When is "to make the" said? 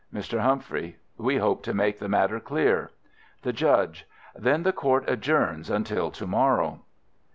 1.61-2.09